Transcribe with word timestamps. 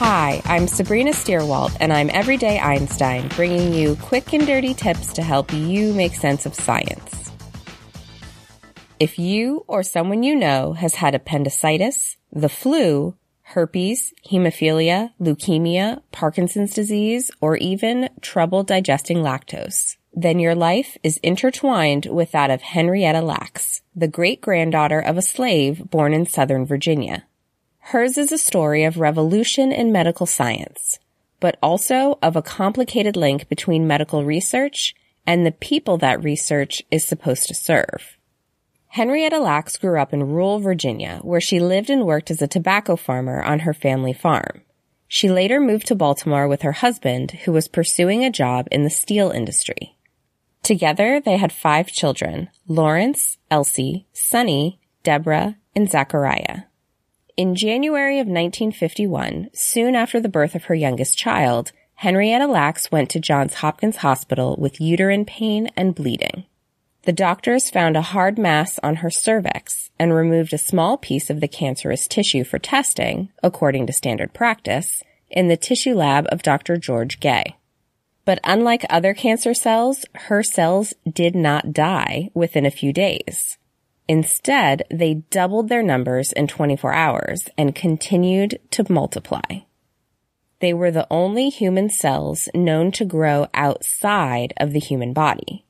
Hi, 0.00 0.40
I'm 0.44 0.68
Sabrina 0.68 1.10
Stierwalt, 1.10 1.76
and 1.80 1.92
I'm 1.92 2.08
Everyday 2.10 2.60
Einstein, 2.60 3.26
bringing 3.30 3.74
you 3.74 3.96
quick 3.96 4.32
and 4.32 4.46
dirty 4.46 4.72
tips 4.72 5.12
to 5.14 5.24
help 5.24 5.52
you 5.52 5.92
make 5.92 6.14
sense 6.14 6.46
of 6.46 6.54
science. 6.54 7.32
If 9.00 9.18
you 9.18 9.64
or 9.66 9.82
someone 9.82 10.22
you 10.22 10.36
know 10.36 10.74
has 10.74 10.94
had 10.94 11.16
appendicitis, 11.16 12.16
the 12.30 12.48
flu, 12.48 13.16
herpes, 13.42 14.14
hemophilia, 14.30 15.10
leukemia, 15.20 16.00
Parkinson's 16.12 16.74
disease, 16.74 17.32
or 17.40 17.56
even 17.56 18.08
trouble 18.20 18.62
digesting 18.62 19.16
lactose, 19.16 19.96
then 20.14 20.38
your 20.38 20.54
life 20.54 20.96
is 21.02 21.16
intertwined 21.24 22.06
with 22.06 22.30
that 22.30 22.52
of 22.52 22.62
Henrietta 22.62 23.20
Lacks, 23.20 23.82
the 23.96 24.06
great 24.06 24.40
granddaughter 24.40 25.00
of 25.00 25.18
a 25.18 25.22
slave 25.22 25.90
born 25.90 26.14
in 26.14 26.24
Southern 26.24 26.64
Virginia. 26.64 27.24
Hers 27.88 28.18
is 28.18 28.30
a 28.32 28.36
story 28.36 28.84
of 28.84 28.98
revolution 28.98 29.72
in 29.72 29.92
medical 29.92 30.26
science, 30.26 30.98
but 31.40 31.56
also 31.62 32.18
of 32.20 32.36
a 32.36 32.42
complicated 32.42 33.16
link 33.16 33.48
between 33.48 33.86
medical 33.86 34.26
research 34.26 34.94
and 35.26 35.46
the 35.46 35.52
people 35.52 35.96
that 35.96 36.22
research 36.22 36.82
is 36.90 37.06
supposed 37.06 37.48
to 37.48 37.54
serve. 37.54 38.18
Henrietta 38.88 39.38
Lacks 39.38 39.78
grew 39.78 39.98
up 39.98 40.12
in 40.12 40.28
rural 40.28 40.58
Virginia, 40.58 41.20
where 41.22 41.40
she 41.40 41.60
lived 41.60 41.88
and 41.88 42.04
worked 42.04 42.30
as 42.30 42.42
a 42.42 42.46
tobacco 42.46 42.94
farmer 42.94 43.42
on 43.42 43.60
her 43.60 43.72
family 43.72 44.12
farm. 44.12 44.60
She 45.06 45.30
later 45.30 45.58
moved 45.58 45.86
to 45.86 45.94
Baltimore 45.94 46.46
with 46.46 46.60
her 46.60 46.72
husband, 46.72 47.30
who 47.46 47.52
was 47.52 47.68
pursuing 47.68 48.22
a 48.22 48.30
job 48.30 48.68
in 48.70 48.84
the 48.84 48.90
steel 48.90 49.30
industry. 49.30 49.96
Together, 50.62 51.22
they 51.24 51.38
had 51.38 51.52
five 51.52 51.86
children, 51.86 52.50
Lawrence, 52.66 53.38
Elsie, 53.50 54.06
Sonny, 54.12 54.78
Deborah, 55.04 55.56
and 55.74 55.90
Zachariah. 55.90 56.64
In 57.38 57.54
January 57.54 58.18
of 58.18 58.26
1951, 58.26 59.50
soon 59.52 59.94
after 59.94 60.18
the 60.18 60.28
birth 60.28 60.56
of 60.56 60.64
her 60.64 60.74
youngest 60.74 61.16
child, 61.16 61.70
Henrietta 61.94 62.48
Lacks 62.48 62.90
went 62.90 63.10
to 63.10 63.20
Johns 63.20 63.54
Hopkins 63.54 63.98
Hospital 63.98 64.56
with 64.58 64.80
uterine 64.80 65.24
pain 65.24 65.70
and 65.76 65.94
bleeding. 65.94 66.46
The 67.02 67.12
doctors 67.12 67.70
found 67.70 67.96
a 67.96 68.02
hard 68.02 68.40
mass 68.40 68.80
on 68.82 68.96
her 68.96 69.08
cervix 69.08 69.92
and 70.00 70.12
removed 70.12 70.52
a 70.52 70.58
small 70.58 70.98
piece 70.98 71.30
of 71.30 71.40
the 71.40 71.46
cancerous 71.46 72.08
tissue 72.08 72.42
for 72.42 72.58
testing, 72.58 73.28
according 73.40 73.86
to 73.86 73.92
standard 73.92 74.34
practice, 74.34 75.04
in 75.30 75.46
the 75.46 75.56
tissue 75.56 75.94
lab 75.94 76.26
of 76.32 76.42
Dr. 76.42 76.76
George 76.76 77.20
Gey. 77.20 77.54
But 78.24 78.40
unlike 78.42 78.84
other 78.90 79.14
cancer 79.14 79.54
cells, 79.54 80.04
her 80.26 80.42
cells 80.42 80.92
did 81.08 81.36
not 81.36 81.72
die 81.72 82.30
within 82.34 82.66
a 82.66 82.72
few 82.72 82.92
days. 82.92 83.57
Instead, 84.08 84.82
they 84.90 85.14
doubled 85.30 85.68
their 85.68 85.82
numbers 85.82 86.32
in 86.32 86.46
24 86.46 86.94
hours 86.94 87.48
and 87.58 87.74
continued 87.74 88.58
to 88.70 88.90
multiply. 88.90 89.60
They 90.60 90.72
were 90.72 90.90
the 90.90 91.06
only 91.10 91.50
human 91.50 91.90
cells 91.90 92.48
known 92.54 92.90
to 92.92 93.04
grow 93.04 93.46
outside 93.52 94.54
of 94.56 94.72
the 94.72 94.80
human 94.80 95.12
body. 95.12 95.66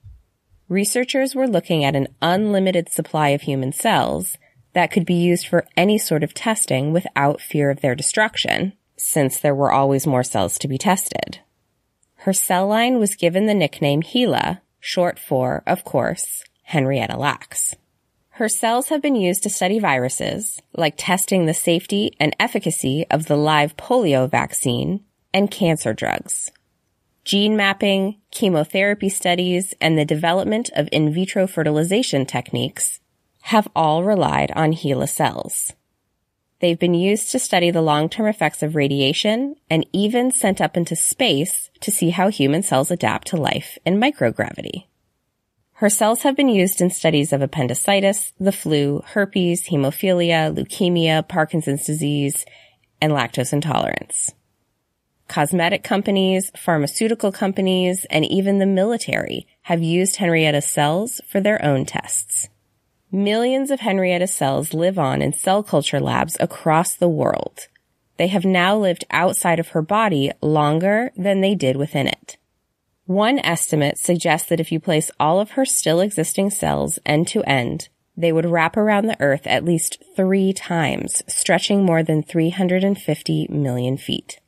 Researchers 0.69 1.34
were 1.34 1.48
looking 1.48 1.84
at 1.84 1.97
an 1.97 2.09
unlimited 2.22 2.91
supply 2.91 3.31
of 3.31 3.43
human 3.43 3.72
cells 3.72 4.38
that 4.72 4.91
could 4.91 5.04
be 5.04 5.15
used 5.15 5.47
for 5.47 5.66
any 5.77 5.98
sort 5.98 6.22
of 6.22 6.32
testing 6.32 6.93
without 6.93 7.41
fear 7.41 7.71
of 7.71 7.81
their 7.81 7.94
destruction, 7.94 8.75
since 8.97 9.38
there 9.38 9.54
were 9.54 9.72
always 9.72 10.06
more 10.06 10.22
cells 10.22 10.59
to 10.59 10.69
be 10.69 10.78
tested. 10.78 11.41
Her 12.22 12.32
cell 12.32 12.69
line 12.69 12.98
was 12.98 13.16
given 13.16 13.47
the 13.47 13.54
nickname 13.54 14.03
HeLa, 14.03 14.60
short 14.78 15.19
for, 15.19 15.62
of 15.66 15.84
course, 15.84 16.44
Henrietta 16.62 17.16
Lacks. 17.16 17.75
Her 18.38 18.49
cells 18.49 18.91
have 18.91 19.03
been 19.03 19.16
used 19.16 19.43
to 19.43 19.50
study 19.50 19.81
viruses, 19.81 20.62
like 20.72 20.94
testing 20.97 21.47
the 21.47 21.53
safety 21.53 22.12
and 22.21 22.37
efficacy 22.38 23.04
of 23.10 23.26
the 23.26 23.37
live 23.37 23.76
polio 23.76 24.31
vaccine 24.31 25.00
and 25.34 25.50
cancer 25.50 25.93
drugs. 25.93 26.53
Gene 27.25 27.56
mapping, 27.56 28.21
chemotherapy 28.31 29.09
studies, 29.09 29.75
and 29.81 29.98
the 29.98 30.04
development 30.04 30.71
of 30.77 30.88
in 30.93 31.12
vitro 31.12 31.48
fertilization 31.48 32.25
techniques 32.27 33.00
have 33.41 33.66
all 33.75 34.04
relied 34.04 34.53
on 34.53 34.72
HeLa 34.72 35.09
cells. 35.09 35.72
They've 36.60 36.78
been 36.78 36.94
used 36.94 37.32
to 37.32 37.41
study 37.41 37.72
the 37.72 37.82
long-term 37.82 38.28
effects 38.28 38.62
of 38.62 38.77
radiation 38.77 39.56
and 39.69 39.84
even 39.93 40.31
sent 40.31 40.60
up 40.60 40.77
into 40.77 40.94
space 40.94 41.71
to 41.81 41.91
see 41.91 42.10
how 42.10 42.28
human 42.28 42.62
cells 42.62 42.93
adapt 42.93 43.27
to 43.28 43.37
life 43.37 43.78
in 43.84 43.98
microgravity. 44.00 44.84
Her 45.78 45.89
cells 45.89 46.22
have 46.22 46.34
been 46.34 46.49
used 46.49 46.81
in 46.81 46.91
studies 46.91 47.33
of 47.33 47.41
appendicitis, 47.41 48.33
the 48.41 48.50
flu, 48.50 49.00
herpes, 49.06 49.69
hemophilia, 49.69 50.53
leukemia, 50.53 51.28
Parkinson's 51.28 51.87
disease, 51.87 52.44
and 53.00 53.12
lactose 53.12 53.53
intolerance. 53.53 54.34
Cosmetic 55.28 55.84
companies, 55.84 56.50
pharmaceutical 56.56 57.31
companies, 57.31 58.05
and 58.11 58.25
even 58.25 58.59
the 58.59 58.66
military 58.66 59.47
have 59.62 59.81
used 59.81 60.16
Henrietta's 60.16 60.65
cells 60.65 61.21
for 61.28 61.41
their 61.41 61.65
own 61.65 61.87
tests. 61.87 62.49
Millions 63.12 63.71
of 63.71 63.78
Henrietta 63.78 64.27
cells 64.27 64.75
live 64.75 64.99
on 64.99 65.22
in 65.22 65.33
cell 65.33 65.62
culture 65.62 66.00
labs 66.00 66.37
across 66.41 66.97
the 66.97 67.09
world. 67.09 67.69
They 68.16 68.27
have 68.27 68.45
now 68.45 68.77
lived 68.77 69.05
outside 69.12 69.60
of 69.60 69.69
her 69.69 69.83
body 69.83 70.33
longer 70.43 71.12
than 71.16 71.41
they 71.41 71.55
did 71.55 71.77
within 71.77 72.09
it. 72.09 72.37
One 73.08 73.38
estimate 73.38 73.96
suggests 73.96 74.50
that 74.50 74.60
if 74.60 74.70
you 74.70 74.80
place 74.80 75.10
all 75.19 75.41
of 75.41 75.52
her 75.52 75.64
still 75.64 76.00
existing 76.00 76.50
cells 76.50 76.98
end 77.06 77.26
to 77.28 77.42
end, 77.44 77.88
they 78.14 78.32
would 78.32 78.44
wrap 78.44 78.76
around 78.76 79.06
the 79.06 79.19
Earth 79.19 79.46
at 79.46 79.64
least 79.64 80.02
three 80.14 80.52
times, 80.52 81.22
stretching 81.26 81.86
more 81.86 82.02
than 82.02 82.22
350 82.22 83.47
million 83.48 83.97
feet. 83.97 84.41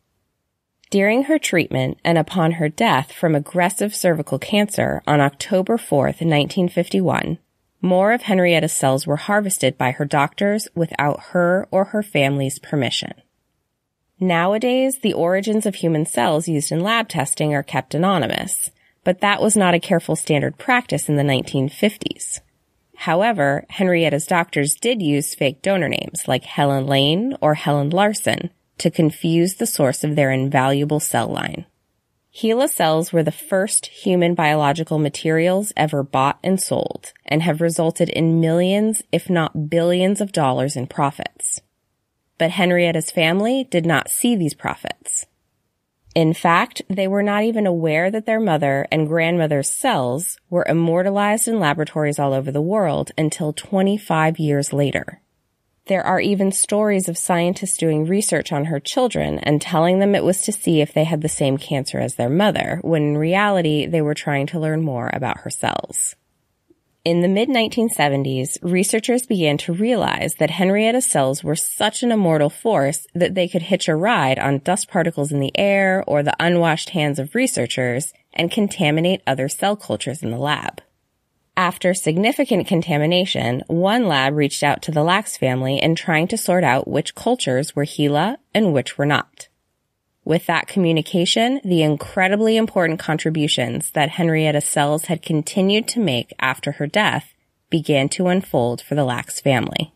During 0.90 1.22
her 1.22 1.38
treatment 1.38 2.00
and 2.04 2.18
upon 2.18 2.52
her 2.52 2.68
death 2.68 3.12
from 3.12 3.34
aggressive 3.34 3.94
cervical 3.94 4.38
cancer 4.38 5.02
on 5.06 5.22
October 5.22 5.78
4th, 5.78 6.20
1951, 6.20 7.38
more 7.80 8.12
of 8.12 8.24
Henrietta's 8.24 8.74
cells 8.74 9.06
were 9.06 9.16
harvested 9.16 9.78
by 9.78 9.92
her 9.92 10.04
doctors 10.04 10.68
without 10.74 11.20
her 11.30 11.66
or 11.70 11.84
her 11.84 12.02
family's 12.02 12.58
permission. 12.58 13.14
Nowadays, 14.22 14.98
the 14.98 15.14
origins 15.14 15.64
of 15.64 15.76
human 15.76 16.04
cells 16.04 16.46
used 16.46 16.70
in 16.70 16.80
lab 16.80 17.08
testing 17.08 17.54
are 17.54 17.62
kept 17.62 17.94
anonymous, 17.94 18.70
but 19.02 19.22
that 19.22 19.40
was 19.40 19.56
not 19.56 19.72
a 19.72 19.80
careful 19.80 20.14
standard 20.14 20.58
practice 20.58 21.08
in 21.08 21.16
the 21.16 21.22
1950s. 21.22 22.40
However, 22.96 23.64
Henrietta's 23.70 24.26
doctors 24.26 24.74
did 24.74 25.00
use 25.00 25.34
fake 25.34 25.62
donor 25.62 25.88
names 25.88 26.28
like 26.28 26.44
Helen 26.44 26.86
Lane 26.86 27.34
or 27.40 27.54
Helen 27.54 27.88
Larson 27.88 28.50
to 28.76 28.90
confuse 28.90 29.54
the 29.54 29.66
source 29.66 30.04
of 30.04 30.16
their 30.16 30.30
invaluable 30.30 31.00
cell 31.00 31.28
line. 31.28 31.64
HeLa 32.30 32.68
cells 32.68 33.14
were 33.14 33.22
the 33.22 33.32
first 33.32 33.86
human 33.86 34.34
biological 34.34 34.98
materials 34.98 35.72
ever 35.78 36.02
bought 36.02 36.38
and 36.44 36.60
sold 36.60 37.14
and 37.24 37.42
have 37.42 37.62
resulted 37.62 38.10
in 38.10 38.38
millions, 38.38 39.02
if 39.10 39.30
not 39.30 39.70
billions 39.70 40.20
of 40.20 40.30
dollars 40.30 40.76
in 40.76 40.86
profits 40.86 41.62
but 42.40 42.52
Henrietta's 42.52 43.10
family 43.10 43.68
did 43.70 43.84
not 43.84 44.08
see 44.08 44.34
these 44.34 44.54
profits. 44.54 45.26
In 46.14 46.32
fact, 46.32 46.80
they 46.88 47.06
were 47.06 47.22
not 47.22 47.44
even 47.44 47.66
aware 47.66 48.10
that 48.10 48.24
their 48.24 48.40
mother 48.40 48.88
and 48.90 49.06
grandmother's 49.06 49.68
cells 49.68 50.38
were 50.48 50.64
immortalized 50.66 51.46
in 51.46 51.60
laboratories 51.60 52.18
all 52.18 52.32
over 52.32 52.50
the 52.50 52.62
world 52.62 53.12
until 53.18 53.52
25 53.52 54.38
years 54.38 54.72
later. 54.72 55.20
There 55.86 56.02
are 56.02 56.18
even 56.18 56.50
stories 56.50 57.10
of 57.10 57.18
scientists 57.18 57.76
doing 57.76 58.06
research 58.06 58.52
on 58.52 58.64
her 58.64 58.80
children 58.80 59.38
and 59.40 59.60
telling 59.60 59.98
them 59.98 60.14
it 60.14 60.24
was 60.24 60.40
to 60.42 60.52
see 60.52 60.80
if 60.80 60.94
they 60.94 61.04
had 61.04 61.20
the 61.20 61.28
same 61.28 61.58
cancer 61.58 61.98
as 61.98 62.14
their 62.14 62.30
mother, 62.30 62.78
when 62.82 63.02
in 63.02 63.18
reality 63.18 63.84
they 63.84 64.00
were 64.00 64.14
trying 64.14 64.46
to 64.46 64.58
learn 64.58 64.82
more 64.82 65.10
about 65.12 65.40
her 65.40 65.50
cells. 65.50 66.16
In 67.02 67.22
the 67.22 67.28
mid 67.28 67.48
1970s, 67.48 68.58
researchers 68.60 69.24
began 69.24 69.56
to 69.58 69.72
realize 69.72 70.34
that 70.34 70.50
Henrietta 70.50 71.00
cells 71.00 71.42
were 71.42 71.56
such 71.56 72.02
an 72.02 72.12
immortal 72.12 72.50
force 72.50 73.06
that 73.14 73.34
they 73.34 73.48
could 73.48 73.62
hitch 73.62 73.88
a 73.88 73.96
ride 73.96 74.38
on 74.38 74.58
dust 74.58 74.90
particles 74.90 75.32
in 75.32 75.40
the 75.40 75.56
air 75.58 76.04
or 76.06 76.22
the 76.22 76.36
unwashed 76.38 76.90
hands 76.90 77.18
of 77.18 77.34
researchers 77.34 78.12
and 78.34 78.50
contaminate 78.50 79.22
other 79.26 79.48
cell 79.48 79.76
cultures 79.76 80.22
in 80.22 80.30
the 80.30 80.36
lab. 80.36 80.82
After 81.56 81.94
significant 81.94 82.66
contamination, 82.66 83.62
one 83.66 84.06
lab 84.06 84.34
reached 84.34 84.62
out 84.62 84.82
to 84.82 84.90
the 84.90 85.02
Lacks 85.02 85.38
family 85.38 85.78
in 85.78 85.94
trying 85.94 86.28
to 86.28 86.36
sort 86.36 86.64
out 86.64 86.86
which 86.86 87.14
cultures 87.14 87.74
were 87.74 87.86
HeLa 87.86 88.36
and 88.54 88.74
which 88.74 88.98
were 88.98 89.06
not. 89.06 89.48
With 90.24 90.46
that 90.46 90.68
communication, 90.68 91.60
the 91.64 91.82
incredibly 91.82 92.56
important 92.56 92.98
contributions 92.98 93.90
that 93.92 94.10
Henrietta 94.10 94.60
Sells 94.60 95.06
had 95.06 95.22
continued 95.22 95.88
to 95.88 96.00
make 96.00 96.32
after 96.38 96.72
her 96.72 96.86
death 96.86 97.34
began 97.70 98.08
to 98.10 98.28
unfold 98.28 98.80
for 98.80 98.94
the 98.94 99.04
Lacks 99.04 99.40
family. 99.40 99.92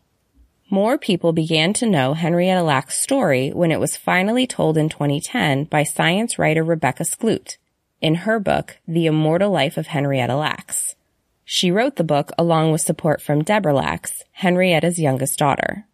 More 0.69 0.97
people 0.97 1.31
began 1.31 1.73
to 1.73 1.85
know 1.85 2.15
Henrietta 2.15 2.63
Lacks' 2.63 2.99
story 2.99 3.51
when 3.51 3.71
it 3.71 3.79
was 3.79 3.97
finally 3.97 4.47
told 4.47 4.77
in 4.77 4.89
2010 4.89 5.65
by 5.65 5.83
science 5.83 6.39
writer 6.39 6.63
Rebecca 6.63 7.03
Skloot 7.03 7.57
in 8.01 8.15
her 8.15 8.39
book, 8.39 8.77
The 8.87 9.05
Immortal 9.05 9.51
Life 9.51 9.77
of 9.77 9.87
Henrietta 9.87 10.35
Lacks. 10.35 10.95
She 11.43 11.69
wrote 11.69 11.95
the 11.97 12.03
book 12.03 12.31
along 12.37 12.71
with 12.71 12.81
support 12.81 13.21
from 13.21 13.43
Deborah 13.43 13.75
Lacks, 13.75 14.23
Henrietta's 14.31 14.99
youngest 14.99 15.37
daughter. 15.37 15.85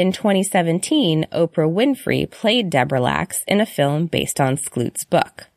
In 0.00 0.12
2017, 0.12 1.26
Oprah 1.30 1.70
Winfrey 1.70 2.24
played 2.30 2.70
Deborah 2.70 3.02
Lacks 3.02 3.44
in 3.46 3.60
a 3.60 3.66
film 3.66 4.06
based 4.06 4.40
on 4.40 4.56
Skloot's 4.56 5.04
book. 5.04 5.48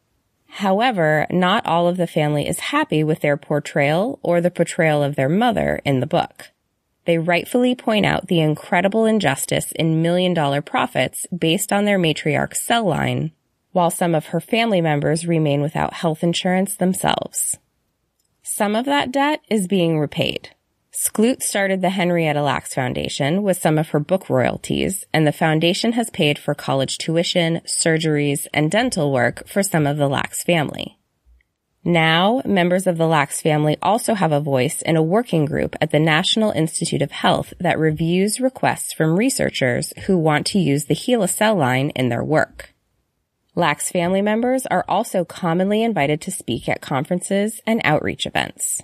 However, 0.49 1.25
not 1.29 1.65
all 1.65 1.87
of 1.87 1.95
the 1.95 2.07
family 2.07 2.45
is 2.45 2.59
happy 2.59 3.05
with 3.05 3.21
their 3.21 3.37
portrayal 3.37 4.19
or 4.21 4.41
the 4.41 4.51
portrayal 4.51 5.01
of 5.01 5.15
their 5.15 5.29
mother 5.29 5.79
in 5.85 6.01
the 6.01 6.05
book. 6.05 6.51
They 7.05 7.17
rightfully 7.17 7.73
point 7.73 8.05
out 8.05 8.27
the 8.27 8.41
incredible 8.41 9.05
injustice 9.05 9.71
in 9.77 10.01
million 10.01 10.33
dollar 10.33 10.61
profits 10.61 11.25
based 11.27 11.71
on 11.71 11.85
their 11.85 11.97
matriarch's 11.97 12.61
cell 12.61 12.83
line, 12.83 13.31
while 13.71 13.91
some 13.91 14.13
of 14.13 14.25
her 14.25 14.41
family 14.41 14.81
members 14.81 15.25
remain 15.25 15.61
without 15.61 15.93
health 15.93 16.21
insurance 16.21 16.75
themselves. 16.75 17.59
Some 18.41 18.75
of 18.75 18.83
that 18.87 19.09
debt 19.09 19.39
is 19.49 19.69
being 19.69 19.99
repaid. 19.99 20.49
Skloot 20.95 21.41
started 21.41 21.81
the 21.81 21.89
Henrietta 21.89 22.43
Lacks 22.43 22.75
Foundation 22.75 23.41
with 23.41 23.59
some 23.59 23.79
of 23.79 23.89
her 23.89 23.99
book 23.99 24.29
royalties, 24.29 25.03
and 25.11 25.25
the 25.25 25.31
foundation 25.31 25.93
has 25.93 26.11
paid 26.11 26.37
for 26.37 26.53
college 26.53 26.99
tuition, 26.99 27.61
surgeries, 27.65 28.45
and 28.53 28.69
dental 28.69 29.11
work 29.11 29.47
for 29.47 29.63
some 29.63 29.87
of 29.87 29.97
the 29.97 30.07
Lacks 30.07 30.43
family. 30.43 30.99
Now, 31.83 32.43
members 32.45 32.85
of 32.85 32.99
the 32.99 33.07
Lacks 33.07 33.41
family 33.41 33.75
also 33.81 34.13
have 34.13 34.31
a 34.31 34.39
voice 34.39 34.83
in 34.83 34.95
a 34.95 35.01
working 35.01 35.45
group 35.45 35.75
at 35.81 35.89
the 35.89 35.99
National 35.99 36.51
Institute 36.51 37.01
of 37.01 37.11
Health 37.11 37.55
that 37.59 37.79
reviews 37.79 38.39
requests 38.39 38.93
from 38.93 39.17
researchers 39.17 39.93
who 40.05 40.15
want 40.15 40.45
to 40.47 40.59
use 40.59 40.85
the 40.85 40.93
HeLa 40.93 41.27
cell 41.27 41.55
line 41.55 41.89
in 41.95 42.09
their 42.09 42.23
work. 42.23 42.71
Lacks 43.55 43.89
family 43.89 44.21
members 44.21 44.67
are 44.67 44.85
also 44.87 45.25
commonly 45.25 45.81
invited 45.81 46.21
to 46.21 46.31
speak 46.31 46.69
at 46.69 46.81
conferences 46.81 47.61
and 47.65 47.81
outreach 47.83 48.27
events. 48.27 48.83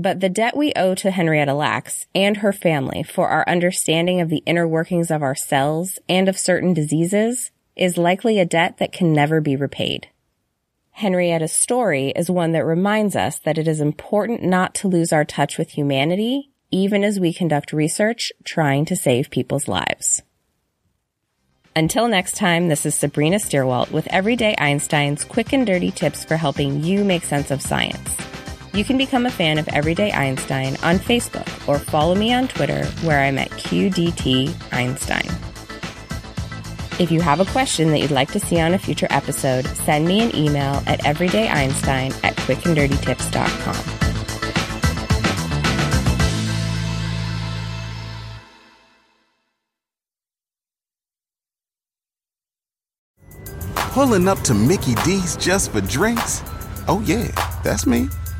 But 0.00 0.20
the 0.20 0.28
debt 0.28 0.56
we 0.56 0.72
owe 0.76 0.94
to 0.94 1.10
Henrietta 1.10 1.54
Lacks 1.54 2.06
and 2.14 2.36
her 2.36 2.52
family 2.52 3.02
for 3.02 3.30
our 3.30 3.44
understanding 3.48 4.20
of 4.20 4.28
the 4.28 4.44
inner 4.46 4.66
workings 4.66 5.10
of 5.10 5.24
our 5.24 5.34
cells 5.34 5.98
and 6.08 6.28
of 6.28 6.38
certain 6.38 6.72
diseases 6.72 7.50
is 7.74 7.98
likely 7.98 8.38
a 8.38 8.44
debt 8.44 8.78
that 8.78 8.92
can 8.92 9.12
never 9.12 9.40
be 9.40 9.56
repaid. 9.56 10.06
Henrietta's 10.92 11.52
story 11.52 12.12
is 12.14 12.30
one 12.30 12.52
that 12.52 12.64
reminds 12.64 13.16
us 13.16 13.40
that 13.40 13.58
it 13.58 13.66
is 13.66 13.80
important 13.80 14.44
not 14.44 14.72
to 14.76 14.86
lose 14.86 15.12
our 15.12 15.24
touch 15.24 15.58
with 15.58 15.70
humanity, 15.70 16.52
even 16.70 17.02
as 17.02 17.18
we 17.18 17.32
conduct 17.32 17.72
research 17.72 18.30
trying 18.44 18.84
to 18.84 18.94
save 18.94 19.30
people's 19.30 19.66
lives. 19.66 20.22
Until 21.74 22.06
next 22.06 22.36
time, 22.36 22.68
this 22.68 22.86
is 22.86 22.94
Sabrina 22.94 23.38
Stierwalt 23.38 23.90
with 23.90 24.06
Everyday 24.12 24.54
Einstein's 24.58 25.24
quick 25.24 25.52
and 25.52 25.66
dirty 25.66 25.90
tips 25.90 26.24
for 26.24 26.36
helping 26.36 26.84
you 26.84 27.02
make 27.02 27.24
sense 27.24 27.50
of 27.50 27.60
science. 27.60 28.27
You 28.78 28.84
can 28.84 28.96
become 28.96 29.26
a 29.26 29.30
fan 29.30 29.58
of 29.58 29.66
Everyday 29.66 30.12
Einstein 30.12 30.76
on 30.84 31.00
Facebook 31.00 31.48
or 31.66 31.80
follow 31.80 32.14
me 32.14 32.32
on 32.32 32.46
Twitter 32.46 32.86
where 33.02 33.18
I'm 33.18 33.36
at 33.36 33.50
QDT 33.50 34.54
Einstein. 34.72 35.26
If 37.00 37.10
you 37.10 37.20
have 37.20 37.40
a 37.40 37.44
question 37.46 37.90
that 37.90 37.98
you'd 37.98 38.12
like 38.12 38.30
to 38.30 38.38
see 38.38 38.60
on 38.60 38.74
a 38.74 38.78
future 38.78 39.08
episode, 39.10 39.66
send 39.66 40.06
me 40.06 40.20
an 40.20 40.32
email 40.32 40.80
at 40.86 41.00
everydayeinstein 41.00 42.14
at 42.22 42.36
quickanddirtytips.com. 42.36 43.74
Pulling 53.90 54.28
up 54.28 54.38
to 54.42 54.54
Mickey 54.54 54.94
D's 55.04 55.36
just 55.36 55.72
for 55.72 55.80
drinks? 55.80 56.44
Oh, 56.86 57.02
yeah, 57.04 57.26
that's 57.64 57.84
me. 57.84 58.08